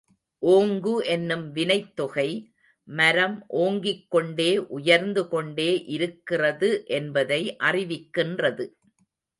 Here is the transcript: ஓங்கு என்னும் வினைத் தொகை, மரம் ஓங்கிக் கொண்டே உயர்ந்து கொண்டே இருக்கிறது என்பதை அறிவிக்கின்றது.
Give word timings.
ஓங்கு 0.45 1.05
என்னும் 1.05 1.51
வினைத் 1.51 1.95
தொகை, 1.95 2.53
மரம் 2.83 3.45
ஓங்கிக் 3.49 4.05
கொண்டே 4.09 4.57
உயர்ந்து 4.57 5.27
கொண்டே 5.27 5.83
இருக்கிறது 5.85 6.83
என்பதை 6.85 7.55
அறிவிக்கின்றது. 7.59 8.71